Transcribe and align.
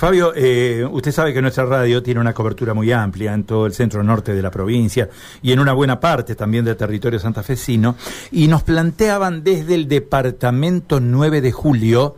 Fabio, 0.00 0.32
eh, 0.34 0.82
usted 0.90 1.12
sabe 1.12 1.34
que 1.34 1.42
nuestra 1.42 1.66
radio 1.66 2.02
tiene 2.02 2.20
una 2.20 2.32
cobertura 2.32 2.72
muy 2.72 2.90
amplia 2.90 3.34
en 3.34 3.44
todo 3.44 3.66
el 3.66 3.74
centro 3.74 4.02
norte 4.02 4.32
de 4.32 4.40
la 4.40 4.50
provincia 4.50 5.10
y 5.42 5.52
en 5.52 5.60
una 5.60 5.74
buena 5.74 6.00
parte 6.00 6.34
también 6.34 6.64
del 6.64 6.78
territorio 6.78 7.18
santafesino, 7.18 7.96
y 8.30 8.48
nos 8.48 8.62
planteaban 8.62 9.44
desde 9.44 9.74
el 9.74 9.88
departamento 9.88 11.00
9 11.00 11.42
de 11.42 11.52
julio 11.52 12.16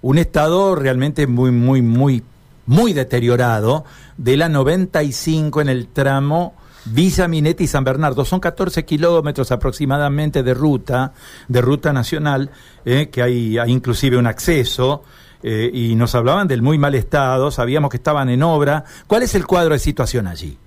un 0.00 0.16
estado 0.16 0.74
realmente 0.74 1.26
muy, 1.26 1.50
muy, 1.50 1.82
muy, 1.82 2.22
muy 2.64 2.94
deteriorado 2.94 3.84
de 4.16 4.38
la 4.38 4.48
95 4.48 5.60
en 5.60 5.68
el 5.68 5.88
tramo 5.88 6.54
Villa 6.86 7.28
Minetti 7.28 7.64
y 7.64 7.66
San 7.66 7.84
Bernardo. 7.84 8.24
Son 8.24 8.40
14 8.40 8.86
kilómetros 8.86 9.52
aproximadamente 9.52 10.42
de 10.42 10.54
ruta, 10.54 11.12
de 11.46 11.60
ruta 11.60 11.92
nacional, 11.92 12.50
eh, 12.86 13.10
que 13.12 13.20
hay, 13.20 13.58
hay 13.58 13.70
inclusive 13.70 14.16
un 14.16 14.26
acceso. 14.26 15.02
Eh, 15.42 15.70
y 15.72 15.94
nos 15.94 16.14
hablaban 16.14 16.48
del 16.48 16.62
muy 16.62 16.78
mal 16.78 16.94
estado, 16.94 17.50
sabíamos 17.50 17.90
que 17.90 17.96
estaban 17.96 18.28
en 18.28 18.42
obra. 18.42 18.84
¿Cuál 19.06 19.22
es 19.22 19.34
el 19.34 19.46
cuadro 19.46 19.74
de 19.74 19.78
situación 19.78 20.26
allí? 20.26 20.58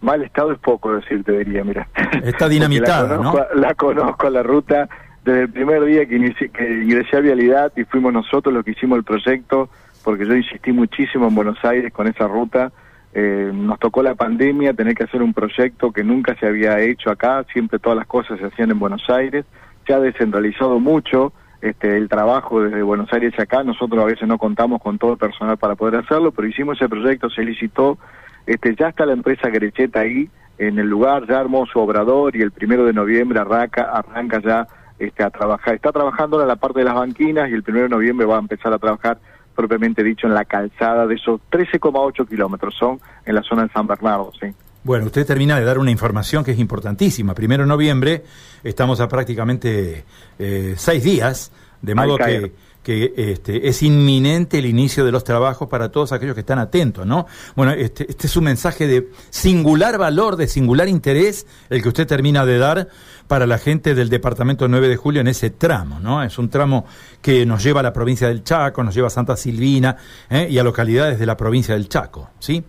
Mal 0.00 0.22
estado 0.22 0.52
es 0.52 0.58
poco 0.58 0.94
decirte, 0.94 1.32
diría, 1.38 1.64
mira. 1.64 1.88
Está 2.22 2.48
dinamitada, 2.48 3.02
la 3.02 3.16
conozco, 3.16 3.38
¿no? 3.38 3.60
La 3.60 3.74
conozco, 3.74 4.30
la 4.30 4.42
ruta, 4.42 4.88
desde 5.24 5.42
el 5.42 5.50
primer 5.50 5.84
día 5.84 6.06
que, 6.06 6.50
que 6.52 6.72
ingresé 6.82 7.16
a 7.16 7.20
Vialidad 7.20 7.72
y 7.76 7.84
fuimos 7.84 8.12
nosotros 8.12 8.54
los 8.54 8.64
que 8.64 8.70
hicimos 8.70 8.98
el 8.98 9.04
proyecto, 9.04 9.68
porque 10.02 10.26
yo 10.26 10.34
insistí 10.34 10.72
muchísimo 10.72 11.28
en 11.28 11.34
Buenos 11.34 11.62
Aires 11.64 11.92
con 11.92 12.06
esa 12.06 12.26
ruta. 12.26 12.72
Eh, 13.12 13.50
nos 13.52 13.78
tocó 13.80 14.02
la 14.02 14.14
pandemia, 14.14 14.72
tener 14.72 14.94
que 14.94 15.04
hacer 15.04 15.20
un 15.20 15.34
proyecto 15.34 15.90
que 15.90 16.04
nunca 16.04 16.36
se 16.36 16.46
había 16.46 16.78
hecho 16.80 17.10
acá, 17.10 17.44
siempre 17.52 17.78
todas 17.78 17.98
las 17.98 18.06
cosas 18.06 18.38
se 18.38 18.46
hacían 18.46 18.70
en 18.70 18.78
Buenos 18.78 19.08
Aires. 19.10 19.44
Se 19.86 19.92
ha 19.92 19.98
descentralizado 19.98 20.78
mucho, 20.78 21.32
este, 21.60 21.96
el 21.96 22.08
trabajo 22.08 22.62
desde 22.62 22.82
Buenos 22.82 23.12
Aires 23.12 23.38
acá. 23.38 23.62
Nosotros 23.62 24.02
a 24.02 24.06
veces 24.06 24.26
no 24.26 24.38
contamos 24.38 24.80
con 24.80 24.98
todo 24.98 25.12
el 25.12 25.18
personal 25.18 25.56
para 25.56 25.74
poder 25.74 25.96
hacerlo, 25.96 26.32
pero 26.32 26.48
hicimos 26.48 26.76
ese 26.76 26.88
proyecto, 26.88 27.30
se 27.30 27.42
licitó. 27.42 27.98
Este, 28.46 28.74
ya 28.74 28.88
está 28.88 29.06
la 29.06 29.12
empresa 29.12 29.48
Grecheta 29.48 30.00
ahí 30.00 30.28
en 30.58 30.78
el 30.78 30.88
lugar, 30.88 31.26
ya 31.26 31.40
armó 31.40 31.66
su 31.66 31.78
obrador 31.78 32.36
y 32.36 32.42
el 32.42 32.52
primero 32.52 32.84
de 32.84 32.92
noviembre 32.92 33.38
arranca, 33.38 33.84
arranca 33.84 34.40
ya 34.40 34.66
este, 34.98 35.22
a 35.22 35.30
trabajar. 35.30 35.74
Está 35.74 35.92
trabajando 35.92 36.40
en 36.40 36.48
la 36.48 36.56
parte 36.56 36.80
de 36.80 36.84
las 36.84 36.94
banquinas 36.94 37.50
y 37.50 37.54
el 37.54 37.62
primero 37.62 37.84
de 37.84 37.90
noviembre 37.90 38.26
va 38.26 38.36
a 38.36 38.40
empezar 38.40 38.72
a 38.72 38.78
trabajar 38.78 39.18
propiamente 39.54 40.02
dicho 40.02 40.26
en 40.26 40.34
la 40.34 40.44
calzada 40.44 41.06
de 41.06 41.16
esos 41.16 41.40
13,8 41.50 42.26
kilómetros 42.28 42.74
son 42.78 42.98
en 43.26 43.34
la 43.34 43.42
zona 43.42 43.64
de 43.64 43.68
San 43.70 43.86
Bernardo, 43.86 44.32
sí. 44.40 44.54
Bueno, 44.82 45.06
usted 45.06 45.26
termina 45.26 45.58
de 45.58 45.64
dar 45.64 45.78
una 45.78 45.90
información 45.90 46.42
que 46.42 46.52
es 46.52 46.58
importantísima. 46.58 47.34
Primero 47.34 47.64
de 47.64 47.68
noviembre, 47.68 48.24
estamos 48.64 49.00
a 49.00 49.08
prácticamente 49.08 50.04
eh, 50.38 50.74
seis 50.76 51.04
días, 51.04 51.52
de 51.82 51.94
modo 51.94 52.16
que, 52.16 52.52
que 52.82 53.12
este, 53.14 53.68
es 53.68 53.82
inminente 53.82 54.58
el 54.58 54.64
inicio 54.64 55.04
de 55.04 55.12
los 55.12 55.22
trabajos 55.22 55.68
para 55.68 55.90
todos 55.90 56.12
aquellos 56.12 56.34
que 56.34 56.40
están 56.40 56.58
atentos, 56.58 57.06
¿no? 57.06 57.26
Bueno, 57.56 57.72
este, 57.72 58.10
este 58.10 58.26
es 58.26 58.36
un 58.36 58.44
mensaje 58.44 58.86
de 58.86 59.10
singular 59.28 59.98
valor, 59.98 60.36
de 60.36 60.48
singular 60.48 60.88
interés, 60.88 61.46
el 61.68 61.82
que 61.82 61.88
usted 61.88 62.06
termina 62.06 62.46
de 62.46 62.56
dar 62.56 62.88
para 63.28 63.46
la 63.46 63.58
gente 63.58 63.94
del 63.94 64.08
departamento 64.08 64.66
9 64.66 64.88
de 64.88 64.96
julio 64.96 65.20
en 65.20 65.28
ese 65.28 65.50
tramo, 65.50 66.00
¿no? 66.00 66.22
Es 66.22 66.38
un 66.38 66.48
tramo 66.48 66.86
que 67.20 67.44
nos 67.44 67.62
lleva 67.62 67.80
a 67.80 67.82
la 67.82 67.92
provincia 67.92 68.28
del 68.28 68.44
Chaco, 68.44 68.82
nos 68.82 68.94
lleva 68.94 69.08
a 69.08 69.10
Santa 69.10 69.36
Silvina 69.36 69.96
¿eh? 70.30 70.48
y 70.50 70.58
a 70.58 70.64
localidades 70.64 71.18
de 71.18 71.26
la 71.26 71.36
provincia 71.36 71.74
del 71.74 71.88
Chaco, 71.88 72.30
¿sí? 72.38 72.64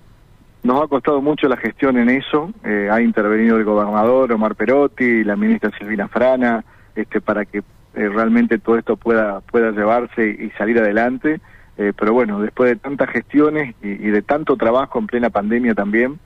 Nos 0.63 0.83
ha 0.83 0.87
costado 0.87 1.21
mucho 1.21 1.47
la 1.47 1.57
gestión 1.57 1.97
en 1.97 2.09
eso, 2.09 2.51
eh, 2.63 2.87
ha 2.91 3.01
intervenido 3.01 3.57
el 3.57 3.63
gobernador 3.63 4.31
Omar 4.31 4.53
Perotti, 4.55 5.23
la 5.23 5.35
ministra 5.35 5.71
Silvina 5.75 6.07
Frana, 6.07 6.63
este, 6.95 7.19
para 7.19 7.45
que 7.45 7.59
eh, 7.59 7.63
realmente 8.09 8.59
todo 8.59 8.77
esto 8.77 8.95
pueda, 8.95 9.41
pueda 9.41 9.71
llevarse 9.71 10.27
y 10.29 10.51
salir 10.51 10.77
adelante. 10.77 11.41
Eh, 11.77 11.93
pero 11.97 12.13
bueno, 12.13 12.39
después 12.39 12.69
de 12.69 12.75
tantas 12.75 13.09
gestiones 13.09 13.73
y, 13.81 13.89
y, 13.89 14.11
de 14.11 14.21
tanto 14.21 14.55
trabajo 14.55 14.99
en 14.99 15.07
plena 15.07 15.31
pandemia 15.31 15.73
también, 15.73 16.19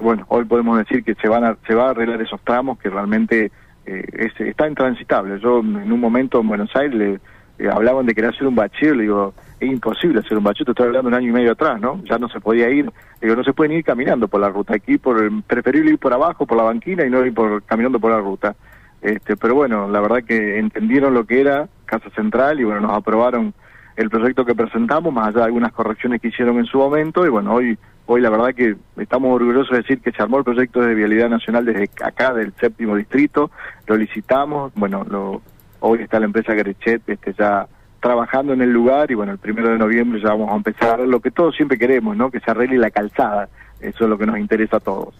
bueno, 0.00 0.24
hoy 0.28 0.44
podemos 0.46 0.78
decir 0.78 1.04
que 1.04 1.14
se 1.14 1.28
van 1.28 1.44
a, 1.44 1.56
se 1.66 1.74
va 1.74 1.88
a 1.88 1.90
arreglar 1.90 2.20
esos 2.22 2.40
tramos 2.40 2.78
que 2.78 2.88
realmente 2.88 3.52
es, 3.84 4.32
está 4.40 4.66
intransitable. 4.66 5.38
Yo 5.40 5.60
en 5.60 5.92
un 5.92 6.00
momento 6.00 6.40
en 6.40 6.48
Buenos 6.48 6.74
Aires 6.74 7.20
le, 7.58 7.70
hablaban 7.70 8.06
de 8.06 8.14
querer 8.14 8.30
hacer 8.30 8.46
un 8.46 8.54
bachiller, 8.54 8.96
le 8.96 9.02
digo, 9.02 9.34
es 9.60 9.68
imposible 9.68 10.20
hacer 10.20 10.38
un 10.38 10.44
bachiller, 10.44 10.70
estoy 10.70 10.86
hablando 10.86 11.08
un 11.08 11.14
año 11.14 11.28
y 11.28 11.32
medio 11.32 11.52
atrás, 11.52 11.80
¿no? 11.80 12.02
Ya 12.04 12.18
no 12.18 12.28
se 12.28 12.40
podía 12.40 12.68
ir, 12.70 12.90
digo, 13.20 13.34
no 13.34 13.44
se 13.44 13.52
pueden 13.52 13.72
ir 13.72 13.84
caminando 13.84 14.28
por 14.28 14.40
la 14.40 14.48
ruta, 14.48 14.74
aquí 14.74 14.98
por 14.98 15.42
preferible 15.42 15.92
ir 15.92 15.98
por 15.98 16.12
abajo, 16.12 16.46
por 16.46 16.56
la 16.56 16.64
banquina 16.64 17.04
y 17.04 17.10
no 17.10 17.24
ir 17.24 17.34
por 17.34 17.62
caminando 17.64 17.98
por 17.98 18.12
la 18.12 18.18
ruta. 18.18 18.54
Este, 19.00 19.36
pero 19.36 19.54
bueno, 19.54 19.88
la 19.88 20.00
verdad 20.00 20.24
que 20.24 20.58
entendieron 20.58 21.14
lo 21.14 21.24
que 21.24 21.40
era 21.40 21.68
Casa 21.84 22.10
Central 22.10 22.60
y 22.60 22.64
bueno, 22.64 22.80
nos 22.80 22.96
aprobaron 22.96 23.54
el 23.96 24.10
proyecto 24.10 24.44
que 24.44 24.54
presentamos, 24.54 25.12
más 25.12 25.28
allá 25.28 25.38
de 25.38 25.44
algunas 25.46 25.72
correcciones 25.72 26.20
que 26.20 26.28
hicieron 26.28 26.58
en 26.58 26.66
su 26.66 26.78
momento, 26.78 27.26
y 27.26 27.30
bueno, 27.30 27.54
hoy, 27.54 27.76
hoy 28.06 28.20
la 28.20 28.30
verdad 28.30 28.54
que 28.54 28.76
estamos 28.96 29.34
orgullosos 29.34 29.70
de 29.70 29.78
decir 29.78 30.00
que 30.00 30.12
se 30.12 30.22
armó 30.22 30.38
el 30.38 30.44
proyecto 30.44 30.80
de 30.80 30.94
vialidad 30.94 31.28
nacional 31.28 31.64
desde 31.64 31.90
acá, 32.04 32.32
del 32.32 32.52
séptimo 32.60 32.94
distrito, 32.94 33.50
lo 33.88 33.96
licitamos, 33.96 34.72
bueno, 34.76 35.04
lo, 35.08 35.42
hoy 35.80 36.02
está 36.02 36.20
la 36.20 36.26
empresa 36.26 36.54
Grechet 36.54 37.08
este, 37.08 37.32
ya 37.32 37.66
trabajando 38.00 38.52
en 38.52 38.62
el 38.62 38.70
lugar 38.70 39.10
y 39.10 39.14
bueno, 39.14 39.32
el 39.32 39.38
primero 39.38 39.70
de 39.70 39.78
noviembre 39.78 40.20
ya 40.20 40.30
vamos 40.30 40.50
a 40.50 40.56
empezar 40.56 41.00
lo 41.00 41.20
que 41.20 41.30
todos 41.30 41.54
siempre 41.56 41.78
queremos, 41.78 42.16
¿no? 42.16 42.30
Que 42.30 42.40
se 42.40 42.50
arregle 42.50 42.78
la 42.78 42.90
calzada, 42.90 43.48
eso 43.80 44.04
es 44.04 44.10
lo 44.10 44.18
que 44.18 44.26
nos 44.26 44.38
interesa 44.38 44.76
a 44.76 44.80
todos. 44.80 45.14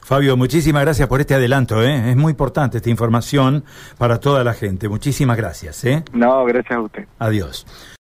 Fabio, 0.00 0.36
muchísimas 0.36 0.82
gracias 0.82 1.08
por 1.08 1.20
este 1.20 1.34
adelanto, 1.34 1.82
¿eh? 1.82 2.10
es 2.10 2.16
muy 2.16 2.30
importante 2.30 2.78
esta 2.78 2.90
información 2.90 3.64
para 3.98 4.18
toda 4.18 4.42
la 4.42 4.52
gente. 4.52 4.88
Muchísimas 4.88 5.36
gracias. 5.36 5.84
¿eh? 5.84 6.02
No, 6.12 6.44
gracias 6.44 6.76
a 6.76 6.80
usted. 6.80 7.06
Adiós. 7.18 7.66